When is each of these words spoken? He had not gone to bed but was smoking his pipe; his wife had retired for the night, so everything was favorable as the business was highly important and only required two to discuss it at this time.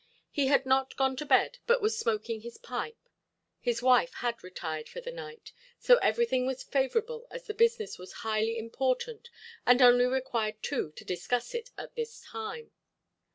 He 0.31 0.47
had 0.47 0.65
not 0.65 0.95
gone 0.95 1.15
to 1.17 1.27
bed 1.27 1.59
but 1.67 1.79
was 1.79 1.95
smoking 1.95 2.41
his 2.41 2.57
pipe; 2.57 3.07
his 3.59 3.83
wife 3.83 4.11
had 4.15 4.43
retired 4.43 4.89
for 4.89 4.99
the 4.99 5.11
night, 5.11 5.51
so 5.77 5.97
everything 5.97 6.47
was 6.47 6.63
favorable 6.63 7.27
as 7.29 7.45
the 7.45 7.53
business 7.53 7.99
was 7.99 8.11
highly 8.25 8.57
important 8.57 9.29
and 9.63 9.79
only 9.79 10.05
required 10.05 10.55
two 10.63 10.91
to 10.93 11.05
discuss 11.05 11.53
it 11.53 11.69
at 11.77 11.93
this 11.93 12.19
time. 12.21 12.71